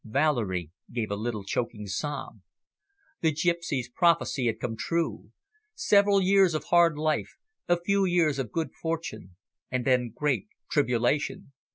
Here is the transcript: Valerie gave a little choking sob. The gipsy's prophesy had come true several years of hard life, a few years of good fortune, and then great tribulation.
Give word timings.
Valerie 0.03 0.71
gave 0.91 1.11
a 1.11 1.15
little 1.15 1.43
choking 1.43 1.85
sob. 1.85 2.39
The 3.19 3.31
gipsy's 3.31 3.87
prophesy 3.87 4.47
had 4.47 4.59
come 4.59 4.75
true 4.75 5.31
several 5.75 6.19
years 6.19 6.55
of 6.55 6.63
hard 6.63 6.97
life, 6.97 7.35
a 7.67 7.79
few 7.79 8.05
years 8.05 8.39
of 8.39 8.51
good 8.51 8.71
fortune, 8.81 9.35
and 9.69 9.85
then 9.85 10.11
great 10.11 10.47
tribulation. 10.71 11.53